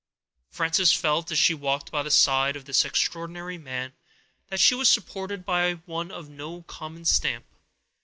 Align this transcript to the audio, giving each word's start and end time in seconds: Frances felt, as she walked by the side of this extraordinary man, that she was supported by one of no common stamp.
Frances 0.49 0.91
felt, 0.91 1.29
as 1.31 1.37
she 1.37 1.53
walked 1.53 1.91
by 1.91 2.01
the 2.01 2.09
side 2.09 2.55
of 2.55 2.65
this 2.65 2.83
extraordinary 2.85 3.59
man, 3.59 3.93
that 4.47 4.59
she 4.59 4.73
was 4.73 4.89
supported 4.89 5.45
by 5.45 5.73
one 5.73 6.09
of 6.09 6.27
no 6.27 6.63
common 6.63 7.05
stamp. 7.05 7.45